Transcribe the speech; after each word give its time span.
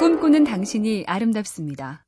꿈꾸는 0.00 0.44
당신이 0.44 1.04
아름답습니다. 1.06 2.06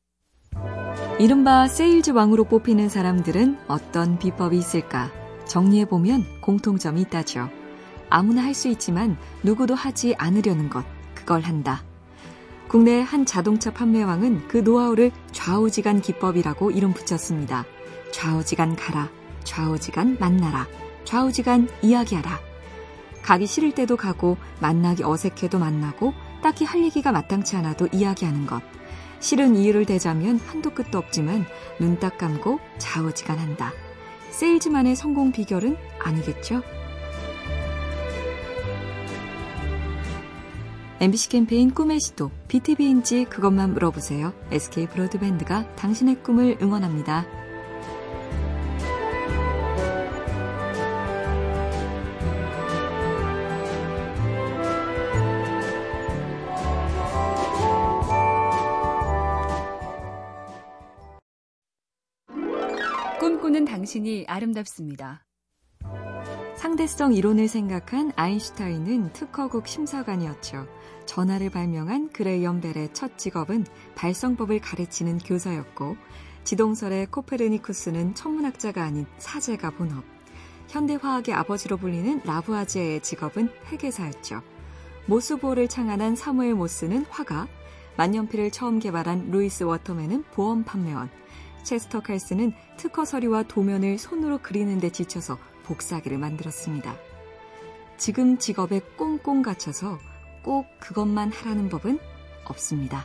이른바 1.18 1.68
세일즈 1.68 2.12
왕으로 2.12 2.44
뽑히는 2.44 2.88
사람들은 2.88 3.58
어떤 3.68 4.18
비법이 4.18 4.56
있을까? 4.56 5.10
정리해보면 5.44 6.40
공통점이 6.40 7.02
있다죠. 7.02 7.50
아무나 8.08 8.44
할 8.44 8.54
수 8.54 8.68
있지만 8.68 9.18
누구도 9.42 9.74
하지 9.74 10.14
않으려는 10.16 10.70
것, 10.70 10.86
그걸 11.14 11.42
한다. 11.42 11.84
국내 12.66 13.02
한 13.02 13.26
자동차 13.26 13.70
판매왕은 13.70 14.48
그 14.48 14.56
노하우를 14.56 15.10
좌우지간 15.32 16.00
기법이라고 16.00 16.70
이름 16.70 16.94
붙였습니다. 16.94 17.66
좌우지간 18.10 18.74
가라, 18.74 19.10
좌우지간 19.44 20.16
만나라, 20.18 20.66
좌우지간 21.04 21.68
이야기하라. 21.82 22.40
가기 23.20 23.46
싫을 23.46 23.72
때도 23.72 23.98
가고 23.98 24.38
만나기 24.60 25.04
어색해도 25.04 25.58
만나고 25.58 26.14
딱히 26.42 26.64
할 26.64 26.82
얘기가 26.82 27.12
마땅치 27.12 27.56
않아도 27.56 27.88
이야기하는 27.92 28.46
것. 28.46 28.62
싫은 29.20 29.54
이유를 29.56 29.86
대자면 29.86 30.38
한도 30.38 30.70
끝도 30.70 30.98
없지만 30.98 31.46
눈 31.78 31.98
딱 32.00 32.18
감고 32.18 32.58
좌우지간한다. 32.78 33.72
세일즈만의 34.30 34.96
성공 34.96 35.30
비결은 35.30 35.76
아니겠죠? 36.00 36.62
MBC 41.00 41.30
캠페인 41.30 41.72
꿈의 41.74 41.98
시도, 42.00 42.30
BTV인지 42.48 43.24
그것만 43.24 43.72
물어보세요. 43.74 44.32
SK 44.52 44.86
브로드밴드가 44.88 45.74
당신의 45.74 46.22
꿈을 46.22 46.58
응원합니다. 46.62 47.41
꿈꾸는 63.52 63.66
당신이 63.66 64.24
아름답습니다. 64.28 65.26
상대성 66.56 67.12
이론을 67.12 67.48
생각한 67.48 68.12
아인슈타인은 68.16 69.12
특허국 69.12 69.68
심사관이었죠. 69.68 70.66
전화를 71.04 71.50
발명한 71.50 72.12
그레이엄 72.12 72.62
벨의 72.62 72.94
첫 72.94 73.18
직업은 73.18 73.66
발성법을 73.94 74.60
가르치는 74.60 75.18
교사였고 75.18 75.96
지동설의 76.44 77.08
코페르니쿠스는 77.10 78.14
천문학자가 78.14 78.82
아닌 78.82 79.04
사제가 79.18 79.72
본업. 79.72 80.02
현대화학의 80.68 81.34
아버지로 81.34 81.76
불리는 81.76 82.22
라부아지에의 82.24 83.02
직업은 83.02 83.50
회계사였죠. 83.70 84.40
모스부호를 85.06 85.68
창안한 85.68 86.16
사무엘 86.16 86.54
모스는 86.54 87.04
화가, 87.10 87.48
만년필을 87.98 88.50
처음 88.50 88.78
개발한 88.78 89.30
루이스 89.30 89.64
워터맨은 89.64 90.24
보험 90.32 90.64
판매원, 90.64 91.10
체스터 91.62 92.00
칼스는 92.00 92.52
특허 92.76 93.04
서류와 93.04 93.44
도면을 93.44 93.98
손으로 93.98 94.38
그리는 94.42 94.78
데 94.78 94.90
지쳐서 94.90 95.38
복사기를 95.64 96.18
만들었습니다. 96.18 96.96
지금 97.96 98.38
직업에 98.38 98.80
꽁꽁 98.96 99.42
갇혀서 99.42 99.98
꼭 100.42 100.66
그것만 100.80 101.30
하라는 101.30 101.68
법은 101.68 101.98
없습니다. 102.46 103.04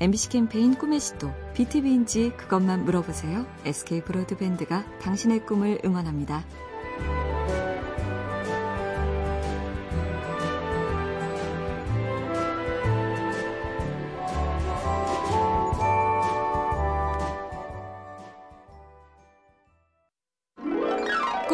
MBC 0.00 0.28
캠페인 0.28 0.74
꿈의 0.74 1.00
시도, 1.00 1.30
BTV인지 1.54 2.32
그것만 2.36 2.84
물어보세요. 2.84 3.46
SK 3.64 4.02
브로드밴드가 4.02 4.84
당신의 4.98 5.46
꿈을 5.46 5.80
응원합니다. 5.84 6.44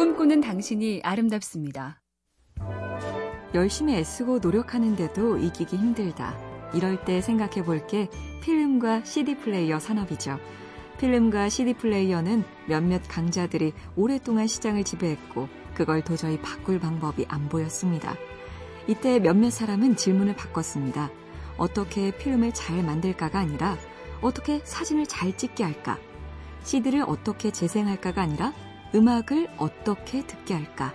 꿈꾸는 0.01 0.41
당신이 0.41 1.01
아름답습니다. 1.03 2.01
열심히 3.53 3.93
애쓰고 3.97 4.39
노력하는데도 4.39 5.37
이기기 5.37 5.75
힘들다. 5.77 6.35
이럴 6.73 7.05
때 7.05 7.21
생각해 7.21 7.63
볼 7.63 7.85
게 7.85 8.09
필름과 8.41 9.03
CD 9.03 9.37
플레이어 9.37 9.77
산업이죠. 9.77 10.39
필름과 10.97 11.49
CD 11.49 11.75
플레이어는 11.75 12.43
몇몇 12.67 13.03
강자들이 13.07 13.73
오랫동안 13.95 14.47
시장을 14.47 14.83
지배했고 14.85 15.47
그걸 15.75 16.03
도저히 16.03 16.41
바꿀 16.41 16.79
방법이 16.79 17.27
안 17.29 17.47
보였습니다. 17.47 18.15
이때 18.87 19.19
몇몇 19.19 19.51
사람은 19.51 19.97
질문을 19.97 20.35
바꿨습니다. 20.35 21.11
어떻게 21.57 22.09
필름을 22.17 22.55
잘 22.55 22.81
만들까가 22.83 23.37
아니라 23.37 23.77
어떻게 24.21 24.61
사진을 24.63 25.05
잘 25.05 25.37
찍게 25.37 25.63
할까? 25.63 25.99
CD를 26.63 27.03
어떻게 27.05 27.51
재생할까가 27.51 28.23
아니라 28.23 28.51
음악을 28.93 29.49
어떻게 29.57 30.25
듣게 30.25 30.53
할까? 30.53 30.93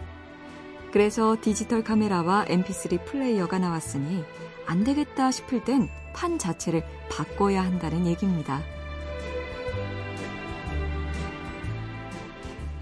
그래서 0.92 1.36
디지털 1.40 1.84
카메라와 1.84 2.46
mp3 2.46 3.04
플레이어가 3.04 3.58
나왔으니 3.58 4.24
안 4.66 4.84
되겠다 4.84 5.30
싶을 5.30 5.64
땐 5.64 5.88
판 6.16 6.38
자체를 6.38 6.82
바꿔야 7.10 7.62
한다는 7.62 8.06
얘기입니다. 8.06 8.62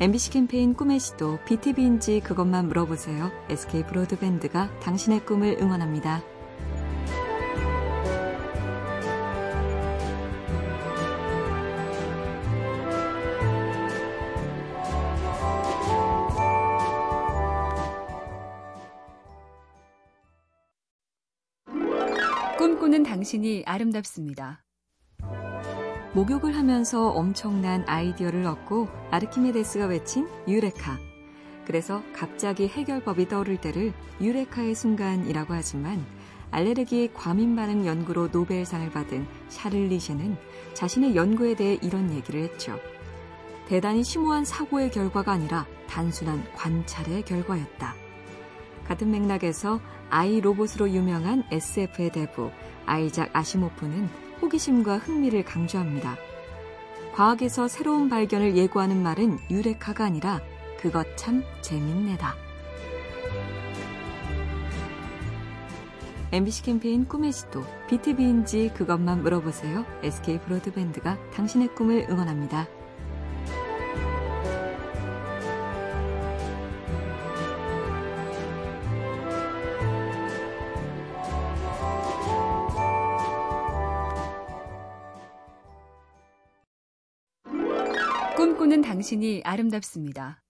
MBC 0.01 0.31
캠페인 0.31 0.75
꿈의 0.75 1.01
시도 1.01 1.39
BTV인지 1.45 2.21
그것만 2.21 2.69
물어보세요. 2.69 3.31
SK 3.49 3.85
브로드밴드가 3.87 4.79
당신의 4.81 5.25
꿈을 5.25 5.59
응원합니다. 5.61 6.23
꿈꾸는 22.95 23.03
당신이 23.03 23.65
아름답습니다. 23.67 24.63
목욕을 26.13 26.57
하면서 26.57 27.09
엄청난 27.09 27.83
아이디어를 27.89 28.47
얻고 28.47 28.89
아르키메데스가 29.11 29.87
외친 29.87 30.29
유레카. 30.47 30.99
그래서 31.67 32.03
갑자기 32.15 32.69
해결법이 32.69 33.27
떠오를 33.27 33.61
때를 33.61 33.93
유레카의 34.21 34.77
순간이라고 34.77 35.55
하지만 35.55 36.07
알레르기 36.53 37.11
과민 37.15 37.57
반응 37.57 37.85
연구로 37.85 38.29
노벨상을 38.29 38.89
받은 38.91 39.27
샤를리셰는 39.49 40.37
자신의 40.75 41.17
연구에 41.17 41.57
대해 41.57 41.79
이런 41.83 42.13
얘기를 42.13 42.45
했죠. 42.45 42.79
대단히 43.67 44.05
심오한 44.05 44.45
사고의 44.45 44.93
결과가 44.93 45.33
아니라 45.33 45.67
단순한 45.89 46.45
관찰의 46.55 47.25
결과였다. 47.25 47.95
같은 48.87 49.11
맥락에서 49.11 49.81
아이 50.11 50.41
로봇으로 50.41 50.91
유명한 50.91 51.43
SF의 51.51 52.13
대부 52.13 52.51
아이작 52.87 53.31
아시모프는 53.33 54.09
호기심과 54.43 54.99
흥미를 54.99 55.45
강조합니다. 55.45 56.17
과학에서 57.15 57.69
새로운 57.69 58.09
발견을 58.09 58.57
예고하는 58.57 59.03
말은 59.03 59.39
유레카가 59.51 60.05
아니라 60.05 60.41
그것 60.79 61.17
참 61.17 61.45
재밌네다. 61.63 62.35
MBC 66.33 66.65
캠페인 66.65 67.07
꿈의 67.07 67.33
시도, 67.33 67.65
BTV인지 67.89 68.73
그것만 68.75 69.23
물어보세요. 69.23 69.87
SK 70.03 70.41
브로드밴드가 70.41 71.17
당신의 71.31 71.75
꿈을 71.77 72.09
응원합니다. 72.11 72.67
꿈꾸는 88.45 88.83
당신이 88.83 89.41
아름답습니다. 89.43 90.43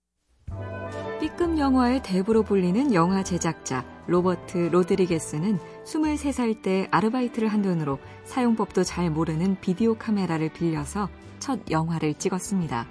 B급 1.20 1.56
영화의 1.56 2.02
대부로 2.02 2.42
불리는 2.42 2.92
영화 2.92 3.22
제작자 3.22 3.86
로버트 4.08 4.70
로드리게스는 4.72 5.60
23살 5.84 6.60
때 6.60 6.88
아르바이트를 6.90 7.46
한 7.46 7.62
돈으로 7.62 8.00
사용법도 8.24 8.82
잘 8.82 9.10
모르는 9.10 9.58
비디오 9.60 9.94
카메라를 9.94 10.52
빌려서 10.52 11.08
첫 11.38 11.60
영화를 11.70 12.14
찍었습니다. 12.14 12.88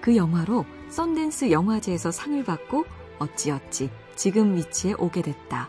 그 0.00 0.16
영화로 0.16 0.64
썬댄스 0.88 1.52
영화제에서 1.52 2.10
상을 2.10 2.42
받고 2.42 2.84
어찌어찌 3.20 3.90
지금 4.16 4.56
위치에 4.56 4.94
오게 4.94 5.22
됐다. 5.22 5.68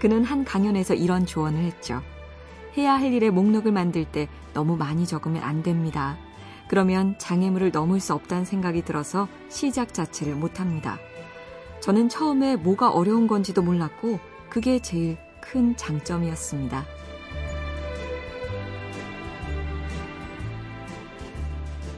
그는 0.00 0.24
한 0.24 0.46
강연에서 0.46 0.94
이런 0.94 1.26
조언을 1.26 1.60
했죠. 1.60 2.00
해야 2.78 2.94
할 2.94 3.12
일의 3.12 3.30
목록을 3.30 3.72
만들 3.72 4.06
때 4.06 4.26
너무 4.54 4.74
많이 4.78 5.06
적으면 5.06 5.42
안 5.42 5.62
됩니다. 5.62 6.16
그러면 6.68 7.16
장애물을 7.18 7.70
넘을 7.70 8.00
수 8.00 8.14
없다는 8.14 8.44
생각이 8.44 8.82
들어서 8.82 9.28
시작 9.48 9.94
자체를 9.94 10.34
못합니다. 10.34 10.98
저는 11.80 12.08
처음에 12.08 12.56
뭐가 12.56 12.90
어려운 12.90 13.26
건지도 13.26 13.62
몰랐고 13.62 14.18
그게 14.48 14.78
제일 14.78 15.18
큰 15.40 15.76
장점이었습니다. 15.76 16.84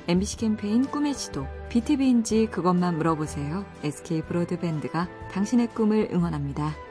MBC 0.08 0.36
캠페인 0.36 0.84
꿈의 0.84 1.14
지도, 1.14 1.46
BTV인지 1.68 2.46
그것만 2.46 2.96
물어보세요. 2.96 3.64
SK 3.82 4.22
브로드밴드가 4.22 5.08
당신의 5.32 5.68
꿈을 5.68 6.08
응원합니다. 6.12 6.85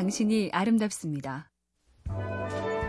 당신이 0.00 0.48
아름답습니다. 0.54 1.50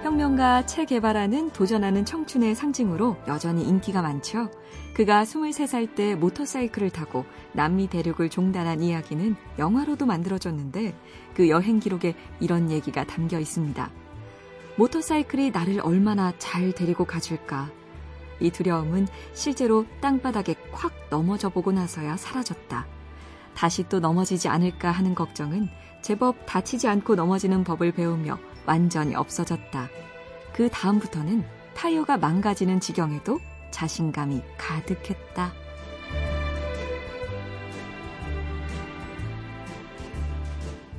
혁명가 0.02 0.66
체 0.66 0.86
개발하는 0.86 1.52
도전하는 1.52 2.06
청춘의 2.06 2.56
상징으로 2.56 3.18
여전히 3.28 3.68
인기가 3.68 4.02
많죠. 4.02 4.50
그가 4.94 5.24
23살 5.24 5.94
때 5.94 6.16
모터사이클을 6.16 6.90
타고 6.92 7.26
남미 7.52 7.90
대륙을 7.90 8.30
종단한 8.30 8.82
이야기는 8.82 9.36
영화로도 9.60 10.06
만들어졌는데 10.06 10.96
그 11.36 11.50
여행 11.50 11.82
기록에 11.82 12.16
이런 12.40 12.72
얘기가 12.72 13.04
담겨 13.04 13.40
있습니다. 13.40 13.92
모터사이클이 14.78 15.52
나를 15.52 15.82
얼마나 15.82 16.32
잘 16.38 16.72
데리고 16.72 17.04
가줄까. 17.04 17.70
이 18.40 18.52
두려움은 18.52 19.06
실제로 19.34 19.86
땅바닥에 20.00 20.56
콱 20.72 20.94
넘어져 21.10 21.50
보고 21.50 21.74
나서야 21.74 22.16
사라졌다. 22.16 22.88
다시 23.54 23.84
또 23.90 24.00
넘어지지 24.00 24.48
않을까 24.48 24.92
하는 24.92 25.14
걱정은 25.14 25.68
제법 26.02 26.46
다치지 26.46 26.88
않고 26.88 27.16
넘어지는 27.16 27.64
법을 27.64 27.92
배우며 27.94 28.40
완전히 28.66 29.16
없어졌다. 29.16 29.90
그 30.54 30.70
다음부터는 30.70 31.44
타이어가 31.76 32.18
망가지는 32.18 32.80
지경에도 32.80 33.40
자신감이 33.72 34.42
가득했다. 34.58 35.54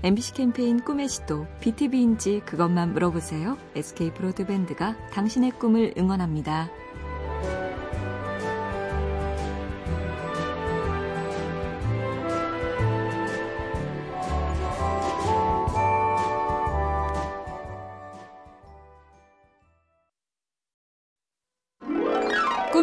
MBC 0.05 0.35
캠페인 0.35 0.81
꿈의 0.83 1.09
시도 1.09 1.47
BTV인지 1.61 2.43
그것만 2.45 2.93
물어보세요. 2.93 3.57
SK 3.77 4.15
브로드밴드가 4.15 4.97
당신의 5.11 5.53
꿈을 5.53 5.95
응원합니다. 5.97 6.71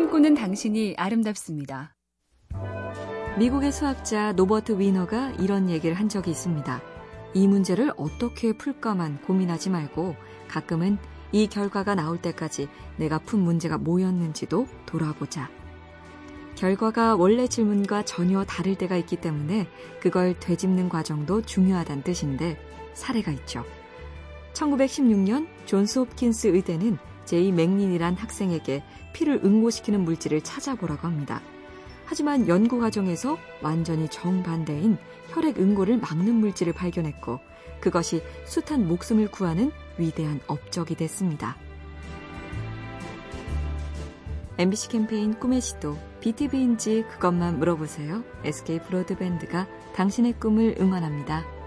꿈꾸는 0.10 0.34
당신이 0.34 0.96
아름답습니다. 0.98 1.94
미국의 3.38 3.72
수학자 3.72 4.32
노버트 4.32 4.80
위너가 4.80 5.30
이런 5.40 5.70
얘기를 5.70 5.96
한 5.96 6.10
적이 6.10 6.32
있습니다. 6.32 6.82
이 7.36 7.48
문제를 7.48 7.94
어떻게 7.96 8.54
풀까만 8.54 9.22
고민하지 9.22 9.70
말고 9.70 10.16
가끔은 10.48 10.98
이 11.32 11.46
결과가 11.48 11.94
나올 11.94 12.20
때까지 12.20 12.70
내가 12.98 13.20
푼 13.20 13.42
문제가 13.42 13.78
뭐였는지도 13.78 14.66
돌아보자. 14.88 15.48
결과가 16.56 17.16
원래 17.16 17.48
질문과 17.48 18.04
전혀 18.04 18.44
다를 18.44 18.76
때가 18.76 18.98
있기 18.98 19.18
때문에 19.18 19.68
그걸 20.02 20.40
되짚는 20.40 20.90
과정도 20.90 21.44
중요하다는 21.44 22.02
뜻인데 22.02 22.58
사례가 22.96 23.32
있죠. 23.34 23.64
1916년 24.54 25.48
존스 25.66 26.00
홉킨스 26.00 26.48
의대는 26.48 26.98
제이 27.30 27.52
맥린이란 27.52 28.16
학생에게 28.16 28.82
피를 29.14 29.42
응고시키는 29.44 30.04
물질을 30.04 30.42
찾아보라고 30.42 31.06
합니다. 31.06 31.44
하지만 32.06 32.48
연구 32.48 32.80
과정에서 32.80 33.38
완전히 33.62 34.10
정반대인 34.10 34.98
혈액 35.28 35.60
응고를 35.60 36.00
막는 36.00 36.34
물질을 36.34 36.74
발견했고 36.74 37.40
그것이 37.82 38.24
숱한 38.46 38.88
목숨을 38.88 39.30
구하는 39.30 39.72
위대한 40.00 40.40
업적이 40.48 40.96
됐습니다. 40.96 41.56
MBC 44.58 44.90
캠페인 44.90 45.40
꿈의 45.40 45.62
시도 45.62 46.00
BTV인지 46.22 47.06
그것만 47.12 47.60
물어보세요. 47.60 48.24
SK 48.44 48.80
브로드밴드가 48.80 49.68
당신의 49.94 50.34
꿈을 50.40 50.78
응원합니다. 50.80 51.59